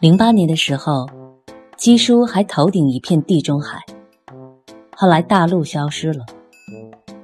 [0.00, 1.06] 零八年的时候，
[1.76, 3.84] 鸡叔还头顶一片地中海，
[4.96, 6.24] 后来大陆消失了，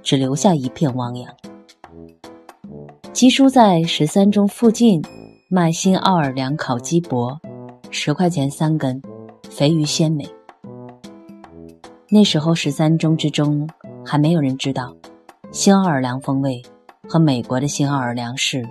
[0.02, 1.34] 只留下一片汪洋。
[3.14, 5.02] 鸡叔在十三中附近
[5.48, 7.40] 卖新奥尔良烤鸡脖，
[7.90, 9.00] 十块钱三根，
[9.48, 10.28] 肥鱼鲜美。
[12.10, 13.66] 那时候十三中之中
[14.04, 14.94] 还没有人知道，
[15.50, 16.62] 新奥尔良风味
[17.08, 18.68] 和美国的新奥尔良市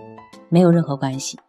[0.50, 1.40] 没有任何关系。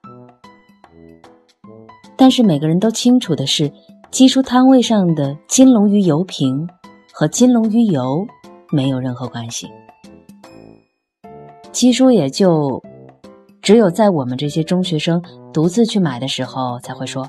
[2.16, 3.70] 但是每个人都清楚的是，
[4.10, 6.66] 鸡叔摊位上的金龙鱼油瓶
[7.12, 8.26] 和金龙鱼油
[8.70, 9.68] 没有任何关系。
[11.72, 12.82] 鸡叔也就
[13.60, 17.28] 只有在我们这些中学生独自去买的时候才会说：“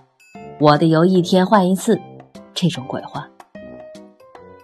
[0.62, 2.00] 我的油一天换一次。”
[2.56, 3.28] 这种鬼话。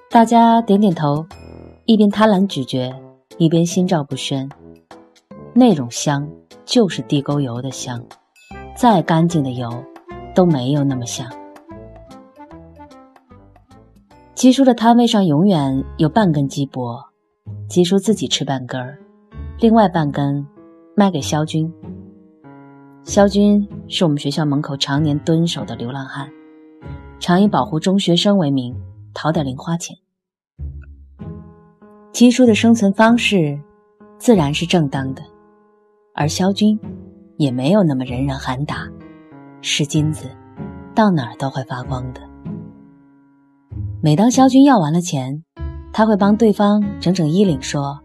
[0.09, 1.25] 大家点点头，
[1.85, 2.93] 一边贪婪咀嚼，
[3.37, 4.49] 一边心照不宣。
[5.53, 6.27] 那种香
[6.63, 8.01] 就是地沟油的香，
[8.75, 9.69] 再干净的油。
[10.33, 11.27] 都没有那么香。
[14.35, 17.01] 鸡叔的摊位上永远有半根鸡脖，
[17.69, 18.97] 鸡叔自己吃半根儿，
[19.59, 20.45] 另外半根
[20.95, 21.71] 卖给肖军。
[23.03, 26.29] 肖军是我们学校门口常年蹲守的流浪汉，
[27.19, 28.75] 常以保护中学生为名
[29.13, 29.95] 讨点零花钱。
[32.11, 33.59] 鸡叔的生存方式
[34.17, 35.21] 自然是正当的，
[36.13, 36.79] 而肖军
[37.37, 38.87] 也没有那么人人喊打。
[39.65, 40.29] 是金子，
[40.93, 42.19] 到哪儿都会发光的。
[44.01, 45.41] 每当肖军要完了钱，
[45.93, 47.97] 他会帮对方整整衣领，说：“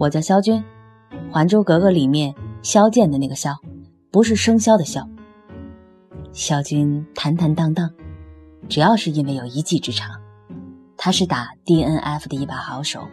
[0.00, 0.64] 我叫肖军，
[1.30, 3.54] 《还珠格格》里面萧剑的那个萧，
[4.10, 5.06] 不是生肖的肖。”
[6.32, 7.90] 肖军坦坦荡荡，
[8.66, 10.18] 只要是因为有一技之长，
[10.96, 13.06] 他是打 DNF 的一把好手。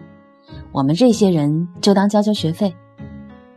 [0.71, 2.73] 我们这些人就当交交学费，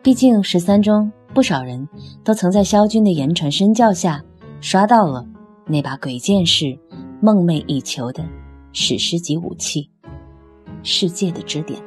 [0.02, 1.12] 毕竟十三中。
[1.32, 1.88] 不少人
[2.24, 4.22] 都曾在萧军的言传身教下，
[4.60, 5.24] 刷到了
[5.66, 6.78] 那把鬼剑士
[7.20, 8.24] 梦寐以求的
[8.72, 9.88] 史诗级武器——
[10.82, 11.80] 世界的支点。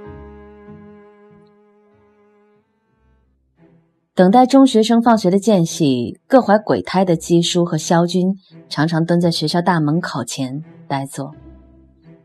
[4.15, 8.37] 等待中学生放学的间隙，各怀鬼胎的姬叔和萧军
[8.69, 11.33] 常常蹲在学校大门口前呆坐。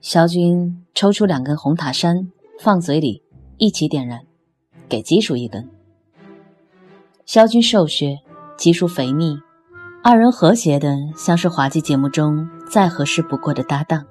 [0.00, 3.22] 萧军抽出两根红塔山，放嘴里
[3.56, 4.20] 一起点燃，
[4.88, 5.68] 给姬叔一根。
[7.28, 8.18] 萧军瘦削，
[8.56, 9.38] 姬叔肥腻，
[10.02, 14.02] 二人和谐的像是滑稽节目中再合适不过的搭档。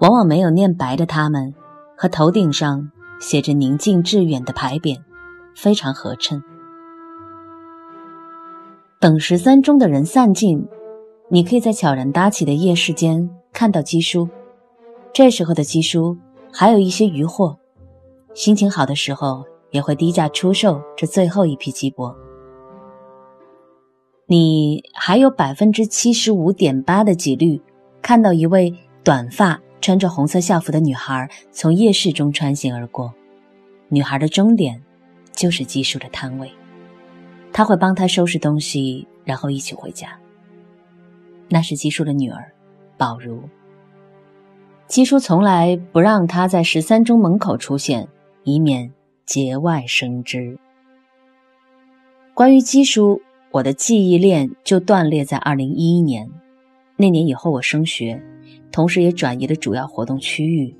[0.00, 1.54] 往往没有念白的他们，
[1.98, 4.98] 和头顶上写着“宁静致远”的牌匾，
[5.54, 6.42] 非常合衬。
[8.98, 10.66] 等十三中的人散尽，
[11.28, 14.26] 你可以在悄然搭起的夜市间看到姬叔。
[15.12, 16.16] 这时候的姬叔
[16.50, 17.58] 还有一些余货，
[18.32, 19.44] 心情好的时候。
[19.70, 22.14] 也会低价出售这最后一批鸡脖。
[24.26, 27.60] 你还有百分之七十五点八的几率
[28.02, 33.12] 看到一位短发、穿着红色校服的女孩从夜市中穿行而过。
[33.88, 34.82] 女孩的终点
[35.32, 36.52] 就是基叔的摊位，
[37.52, 40.18] 他会帮她收拾东西，然后一起回家。
[41.48, 42.52] 那是基叔的女儿，
[42.98, 43.42] 宝如。
[44.86, 48.06] 基叔从来不让她在十三中门口出现，
[48.44, 48.92] 以免。
[49.28, 50.58] 节外生枝。
[52.32, 56.26] 关于基叔，我的记忆链就断裂在二零一一年。
[56.96, 58.22] 那年以后，我升学，
[58.72, 60.74] 同时也转移了主要活动区域。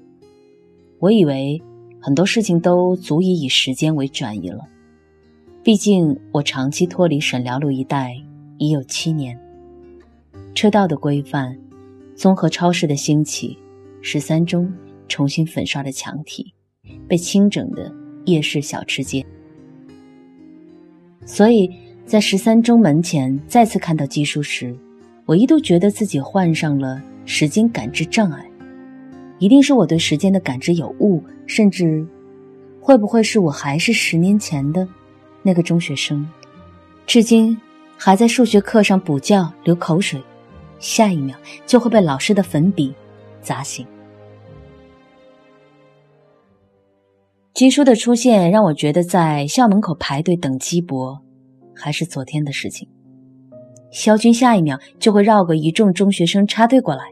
[0.98, 1.60] 我以为
[2.00, 4.64] 很多事情都足以以时间为转移了，
[5.62, 8.14] 毕竟我长期脱离沈辽路一带
[8.56, 9.38] 已有七年。
[10.54, 11.54] 车道的规范，
[12.16, 13.58] 综合超市的兴起，
[14.00, 14.72] 十三中
[15.06, 16.54] 重新粉刷了墙体，
[17.06, 17.94] 被清整的。
[18.30, 19.24] 夜市小吃街，
[21.24, 21.70] 所以
[22.04, 24.74] 在十三中门前再次看到基叔时，
[25.26, 28.44] 我一度觉得自己患上了时间感知障碍，
[29.38, 32.06] 一定是我对时间的感知有误，甚至
[32.80, 34.86] 会不会是我还是十年前的
[35.42, 36.26] 那个中学生，
[37.06, 37.56] 至今
[37.96, 40.22] 还在数学课上补觉流口水，
[40.78, 41.36] 下一秒
[41.66, 42.94] 就会被老师的粉笔
[43.42, 43.86] 砸醒。
[47.58, 51.18] 鸡叔的出现让我觉得，在校门口排队等鸡脖，
[51.74, 52.88] 还是昨天的事情。
[53.90, 57.02] 肖军下一秒就会绕过一众中学生插队过来，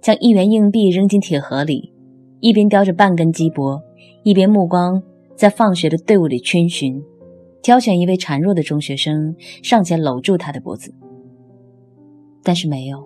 [0.00, 1.92] 将一元硬币扔进铁盒里，
[2.40, 3.78] 一边叼着半根鸡脖，
[4.22, 5.02] 一边目光
[5.36, 6.98] 在放学的队伍里圈寻，
[7.60, 10.94] 挑选一位孱弱的中学生上前搂住他的脖子。
[12.42, 13.04] 但是没有，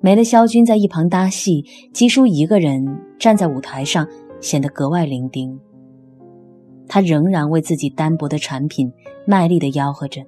[0.00, 2.86] 没了肖军在一旁搭戏，鸡叔一个人
[3.18, 4.06] 站在舞台上。
[4.40, 5.58] 显得格外伶仃。
[6.88, 8.92] 他仍然为自己单薄的产品
[9.26, 10.22] 卖力的吆喝着。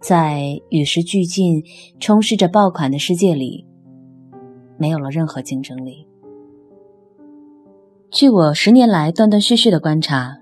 [0.00, 1.62] 在与时俱进、
[2.00, 3.66] 充斥着爆款的世界里，
[4.76, 6.08] 没有了任何竞争力。
[8.10, 10.36] 据我十年来断断续续的观察，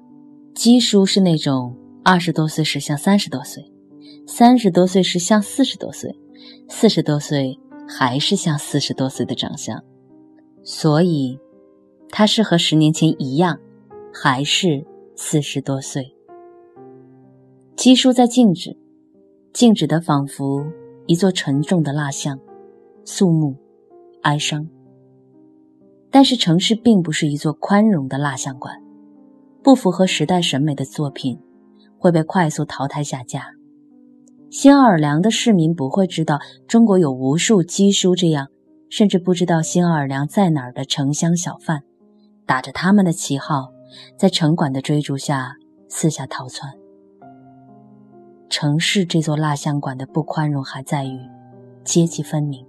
[0.54, 3.70] 基叔是那种二十多岁时像三十多岁，
[4.26, 6.18] 三十多岁时像四十多岁，
[6.68, 9.82] 四十多岁还是像四十多岁的长相，
[10.64, 11.38] 所以，
[12.10, 13.58] 他是和十年前一样，
[14.12, 14.84] 还是
[15.16, 16.14] 四十多岁。
[17.76, 18.76] 基叔在静止。
[19.52, 20.64] 静止的，仿佛
[21.06, 22.38] 一座沉重的蜡像，
[23.04, 23.56] 肃穆、
[24.22, 24.68] 哀伤。
[26.08, 28.80] 但是城市并不是一座宽容的蜡像馆，
[29.62, 31.36] 不符合时代审美的作品
[31.98, 33.46] 会被快速淘汰下架。
[34.50, 38.46] 新奥尔良的市民不会知道中国有无数基叔这样，
[38.88, 41.82] 甚至不知道新奥尔良在哪儿的城乡小贩，
[42.50, 43.70] 打着他们的旗号，
[44.16, 45.54] 在城管的追逐下
[45.88, 46.68] 四下逃窜。
[48.48, 51.16] 城市这座蜡像馆的不宽容还在于
[51.84, 52.66] 阶级分明。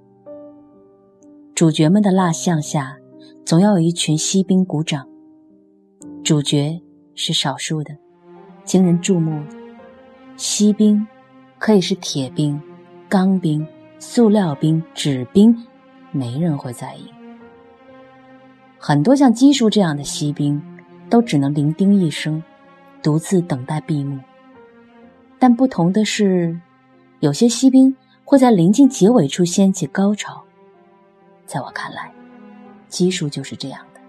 [1.55, 2.95] 主角们的蜡像下，
[3.43, 5.09] 总要有一群锡兵鼓掌。
[6.23, 6.79] 主角
[7.15, 7.97] 是少数的，
[8.63, 9.43] 惊人注目。
[10.37, 11.07] 锡兵
[11.57, 12.61] 可以是铁兵、
[13.09, 13.65] 钢兵、
[13.97, 15.57] 塑料兵、纸兵，
[16.11, 17.11] 没人会在意。
[18.83, 20.59] 很多像基叔这样的锡兵，
[21.07, 22.41] 都只能伶仃一声，
[23.03, 24.19] 独自等待闭幕。
[25.37, 26.59] 但不同的是，
[27.19, 27.95] 有些锡兵
[28.25, 30.41] 会在临近结尾处掀起高潮。
[31.45, 32.11] 在我看来，
[32.87, 34.01] 基叔就是这样的。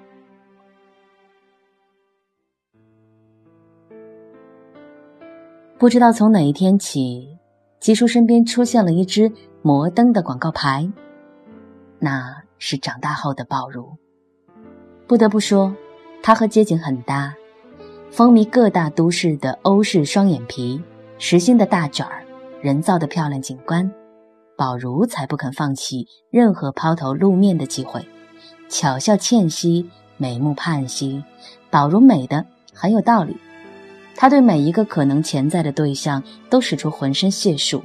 [5.76, 7.38] 不知道从哪一天起，
[7.78, 9.30] 基叔身边出现了一只
[9.60, 10.90] 摩登的广告牌，
[11.98, 13.98] 那是长大后的宝如。
[15.06, 15.75] 不得不说，
[16.22, 17.34] 他和街景很搭，
[18.10, 20.82] 风靡各大都市的欧式双眼皮。
[21.19, 22.25] 实心的大卷儿，
[22.60, 23.93] 人造的漂亮景观，
[24.56, 28.04] 宝如才不肯放弃任何抛头露面的机会。
[28.69, 31.22] 巧笑倩兮，美目盼兮，
[31.70, 32.44] 宝如美的
[32.75, 33.37] 很有道理。
[34.16, 36.20] 他对每一个可能潜在的对象
[36.50, 37.84] 都使出浑身解数。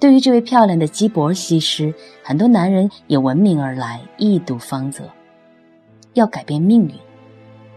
[0.00, 1.94] 对于这位漂亮的基博西施，
[2.24, 5.04] 很多男人也闻名而来，一睹芳泽。
[6.14, 6.94] 要改变命运，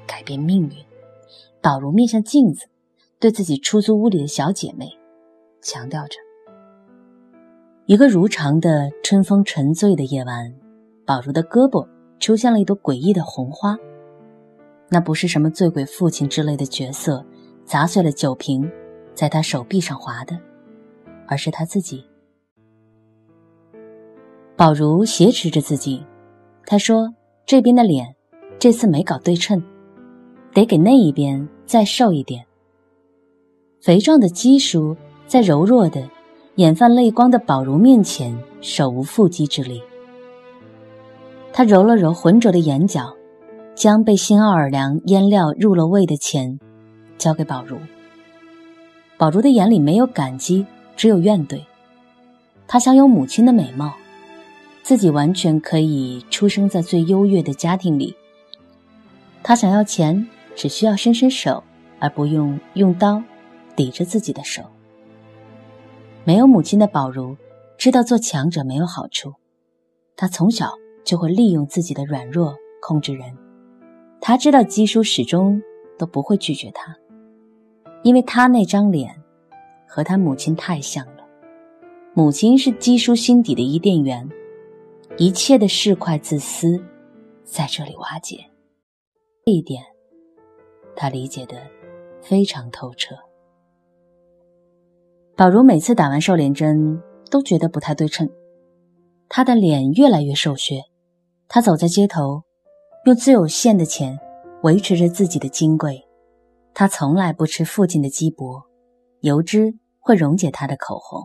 [0.08, 0.72] 改变命运。
[1.62, 2.68] 宝如面向镜子。
[3.20, 4.96] 对自己出租屋里的小姐妹
[5.60, 6.20] 强调着。
[7.88, 10.54] 一个如常的春风沉醉的夜晚，
[11.04, 11.88] 宝如的胳膊
[12.20, 13.76] 出现了一朵诡异的红花。
[14.88, 17.26] 那不是什么醉鬼父亲之类的角色
[17.66, 18.70] 砸碎了酒瓶，
[19.16, 20.40] 在他手臂上划的，
[21.26, 22.06] 而是他自己。
[24.56, 26.06] 宝如挟持着自己，
[26.68, 27.12] 他说
[27.48, 28.16] ：“这边的脸
[28.60, 29.62] 这次没搞对称，
[30.54, 32.46] 得给那一边再瘦一点。”
[33.80, 36.10] 肥壮的基叔在柔弱的、
[36.56, 39.82] 眼泛泪光的宝如面前手无缚鸡之力。
[41.54, 43.14] 他揉了揉浑浊的眼角，
[43.76, 46.60] 将被新奥尔良腌料入了味的钱
[47.18, 47.78] 交给宝如。
[49.18, 50.66] 宝如的眼里没有感激，
[50.96, 51.62] 只有怨怼。
[52.68, 53.94] 他享有母亲的美貌，
[54.84, 58.16] 自己完全可以出生在最优越的家庭里。
[59.48, 60.28] 他想要钱，
[60.58, 61.64] 只需要伸伸手，
[62.00, 63.24] 而不用用刀。
[63.78, 64.62] 抵着自己的手。
[66.26, 67.38] 没有母亲的宝如，
[67.78, 69.36] 知道做强者没有好处。
[70.18, 70.74] 他从小
[71.06, 73.38] 就会利用自己的软弱控制人。
[74.20, 75.62] 他知道基叔始终
[75.98, 76.94] 都不会拒绝他，
[78.04, 79.16] 因为他那张脸
[79.88, 81.24] 和他母亲太像了。
[82.14, 84.28] 母亲是基叔心底的伊甸园，
[85.18, 86.84] 一切的市侩自私
[87.46, 88.44] 在这里瓦解。
[89.48, 89.82] 这一点，
[90.94, 91.56] 他理解的
[92.22, 93.16] 非常透彻。
[95.38, 97.02] 宝如每次打完瘦脸针
[97.32, 98.30] 都觉得不太对称，
[99.30, 100.82] 她的脸越来越瘦削。
[101.48, 102.44] 她走在街头，
[103.06, 104.20] 用最有限的钱
[104.64, 106.06] 维持着自己的金贵。
[106.74, 108.62] 她从来不吃父亲的鸡脖，
[109.22, 111.24] 油脂会溶解她的口红。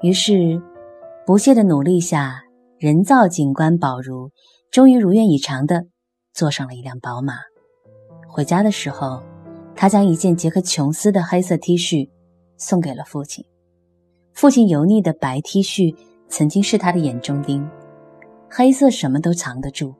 [0.00, 0.62] 于是，
[1.26, 2.44] 不懈的努力下，
[2.78, 4.30] 人造景观宝如
[4.70, 5.86] 终于如愿以偿的
[6.34, 7.34] 坐上了一辆宝马。
[8.28, 9.22] 回家的时候，
[9.74, 12.10] 他将一件杰克琼斯的黑色 T 恤。
[12.56, 13.44] 送给了父亲。
[14.32, 15.94] 父亲油腻的白 T 恤
[16.28, 17.68] 曾经是他的眼中钉，
[18.48, 19.92] 黑色什么都藏得住，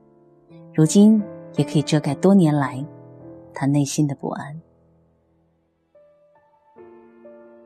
[0.73, 1.21] 如今
[1.57, 2.83] 也可以遮盖多年来
[3.53, 4.61] 他内心的不安。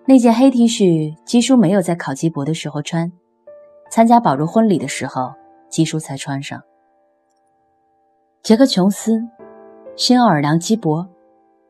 [0.06, 3.12] 那件黑 T 恤，基叔没有在考基博的时候穿，
[3.90, 5.34] 参加宝如婚礼的时候，
[5.68, 6.62] 基叔才穿上。
[8.42, 9.20] 杰克琼斯、
[9.96, 11.06] 新奥尔良鸡脖，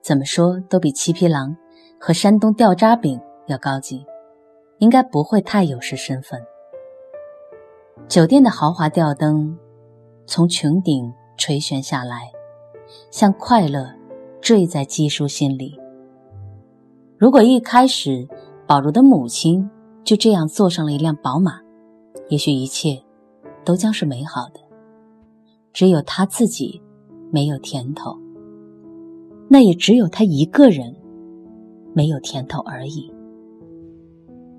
[0.02, 1.56] 怎么说都比七匹狼。
[2.00, 4.06] 和山东掉渣饼要高级。
[4.78, 6.40] 应该不会太有失身份。
[8.06, 9.58] 酒店的豪华吊灯
[10.26, 12.30] 从穹顶垂悬下来，
[13.10, 13.92] 像快乐
[14.40, 15.78] 坠在姬叔心里。
[17.16, 18.28] 如果一开始
[18.66, 19.68] 保罗的母亲
[20.04, 21.60] 就这样坐上了一辆宝马，
[22.28, 23.02] 也许一切
[23.64, 24.60] 都将是美好的。
[25.78, 26.82] 只有他自己
[27.30, 28.18] 没有甜头，
[29.46, 30.92] 那也只有他一个人
[31.92, 33.08] 没有甜头而已。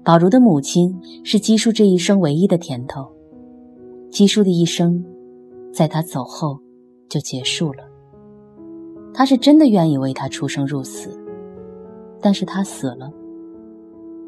[0.02, 3.06] 宝如的母亲是姬叔这一生唯一的甜头，
[4.10, 5.04] 姬叔的一生
[5.74, 6.58] 在他走后
[7.10, 7.84] 就结束了。
[9.14, 11.10] 他是真的愿意为他出生入死，
[12.22, 13.12] 但是他死了，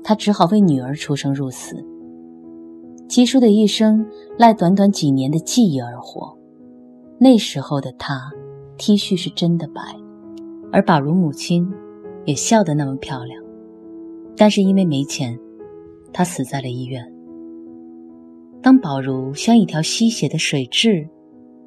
[0.03, 1.81] 他只好为女儿出生入死。
[3.07, 4.05] 姬叔的一生
[4.37, 6.37] 赖短短几年的记忆而活。
[7.23, 8.31] 那时候的他
[8.79, 9.79] ，T 恤是真的白，
[10.71, 11.71] 而宝如母亲
[12.25, 13.39] 也笑得那么漂亮。
[14.35, 15.39] 但是因为没钱，
[16.11, 17.13] 他死在了医院。
[18.59, 21.07] 当宝如像一条吸血的水蛭，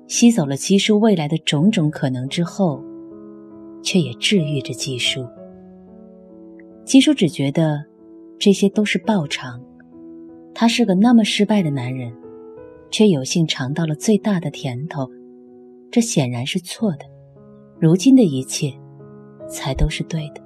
[0.08, 2.82] 吸走了姬叔未来的种种可能之后，
[3.80, 5.24] 却也治愈着姬叔。
[6.84, 7.80] 姬叔只觉得
[8.40, 9.62] 这些都是报偿，
[10.52, 12.12] 他是个那么失败的男人，
[12.90, 15.08] 却有幸尝到了最大的甜头。
[15.94, 17.04] 这显然是错的，
[17.78, 18.74] 如今的一切
[19.48, 20.42] 才都是对的。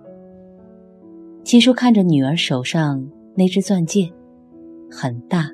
[1.43, 4.13] 七叔看着女儿手上那只钻戒，
[4.91, 5.45] 很大；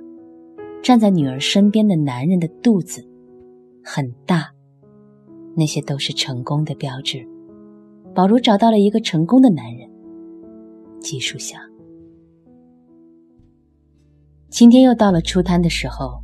[0.82, 3.08] 站在女儿身边的男人的肚子，
[3.84, 4.50] 很大。
[5.56, 7.24] 那些都是成功的标志。
[8.16, 9.88] 宝如找到了一个成功的男人。
[10.98, 11.60] 季叔想，
[14.48, 16.20] 今天又到了出摊的时候。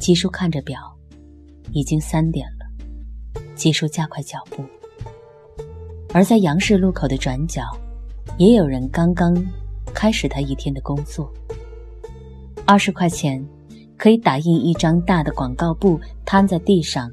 [0.00, 0.80] 七叔看着表，
[1.70, 2.53] 已经三点了。
[3.54, 4.64] 季叔加快脚步，
[6.12, 7.62] 而在杨氏路口的转角，
[8.38, 9.34] 也有人刚刚
[9.94, 11.32] 开始他一天的工作。
[12.66, 13.44] 二十块钱
[13.96, 17.10] 可以打印一张大的广告布，摊在地上，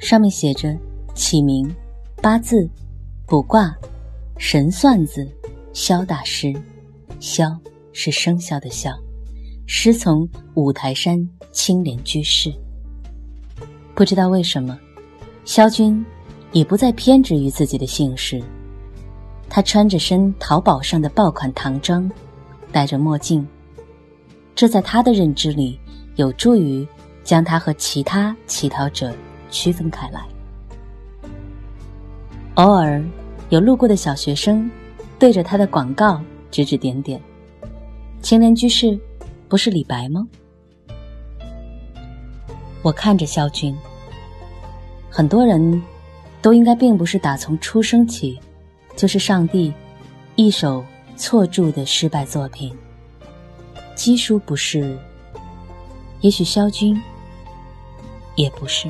[0.00, 0.76] 上面写着
[1.14, 1.68] 起名、
[2.22, 2.68] 八字、
[3.26, 3.76] 卜卦、
[4.38, 5.28] 神算子、
[5.72, 6.54] 萧大师。
[7.20, 7.58] 萧
[7.92, 8.92] 是生肖的萧，
[9.66, 12.52] 师从五台山青莲居士。
[13.98, 14.78] 不知道为什么，
[15.44, 16.06] 萧军
[16.52, 18.40] 已不再偏执于自己的姓氏。
[19.50, 22.08] 他穿着身淘宝上的爆款唐装，
[22.70, 23.44] 戴着墨镜，
[24.54, 25.76] 这在他的认知里
[26.14, 26.86] 有助于
[27.24, 29.12] 将他和其他乞讨者
[29.50, 30.24] 区分开来。
[32.54, 33.04] 偶尔
[33.48, 34.70] 有路过的小学生
[35.18, 37.20] 对着他的广告指指点点
[38.22, 38.96] ：“青莲居士，
[39.48, 40.24] 不是李白吗？”
[42.82, 43.76] 我看着萧军。
[45.10, 45.82] 很多人
[46.40, 48.38] 都应该并不是打从出生起
[48.96, 49.72] 就是上帝
[50.36, 50.84] 一手
[51.16, 52.76] 错铸的失败作品。
[53.94, 54.96] 基叔不是，
[56.20, 57.00] 也许萧军
[58.36, 58.88] 也不是。